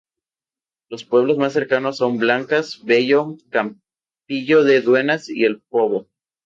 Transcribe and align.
Los 0.89 1.03
pueblos 1.05 1.37
más 1.37 1.53
cercanos 1.53 1.97
son 1.97 2.17
Blancas, 2.17 2.81
Bello, 2.83 3.37
Campillo 3.51 4.63
de 4.63 4.81
Dueñas 4.81 5.29
y 5.29 5.43
El 5.45 5.61
Pobo. 5.69 6.07